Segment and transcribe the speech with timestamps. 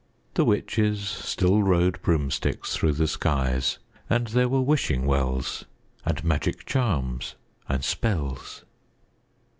[0.33, 3.77] The witches still rode broomsticks through the skies
[4.09, 5.65] and there were wishing wells
[6.03, 7.35] and magic charms
[7.69, 8.65] and spells.